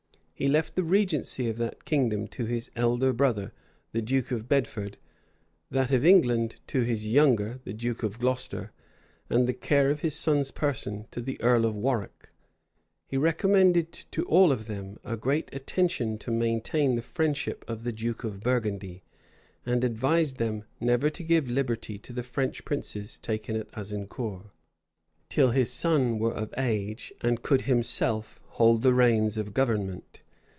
He 0.33 0.47
left 0.49 0.73
the 0.73 0.83
regency 0.83 1.47
of 1.49 1.57
that 1.57 1.85
kingdom 1.85 2.27
to 2.29 2.45
his 2.47 2.71
elder 2.75 3.13
brother, 3.13 3.53
the 3.91 4.01
duke 4.01 4.31
of 4.31 4.47
Bedford; 4.47 4.97
that 5.69 5.91
of 5.91 6.03
England 6.03 6.55
to 6.65 6.81
his 6.81 7.07
younger, 7.07 7.59
the 7.63 7.73
duke 7.75 8.01
of 8.01 8.17
Glocester; 8.17 8.71
and 9.29 9.47
the 9.47 9.53
care 9.53 9.91
of 9.91 9.99
his 9.99 10.15
son's 10.15 10.49
person 10.49 11.05
to 11.11 11.21
the 11.21 11.39
earl 11.43 11.63
of 11.63 11.75
Warwick. 11.75 12.29
He 13.05 13.17
recommended 13.17 13.91
to 14.09 14.25
all 14.25 14.51
of 14.51 14.65
them 14.65 14.97
a 15.03 15.15
great 15.15 15.53
attention 15.53 16.17
to 16.17 16.31
maintain 16.31 16.95
the 16.95 17.03
friendship 17.03 17.63
of 17.67 17.83
the 17.83 17.93
duke 17.93 18.23
of 18.23 18.39
Burgundy; 18.39 19.03
and 19.63 19.83
advised 19.83 20.37
them 20.37 20.63
never 20.79 21.11
to 21.11 21.23
give 21.23 21.51
liberty 21.51 21.99
to 21.99 22.11
the 22.11 22.23
French 22.23 22.65
princes 22.65 23.19
taken 23.19 23.55
at 23.55 23.69
Azincour, 23.77 24.49
till 25.29 25.51
his 25.51 25.69
son 25.71 26.17
were 26.17 26.33
of 26.33 26.51
age, 26.57 27.13
and 27.21 27.43
could 27.43 27.61
himself 27.61 28.39
hold 28.55 28.81
the 28.81 28.95
reins 28.95 29.37
of 29.37 29.53
government. 29.53 30.23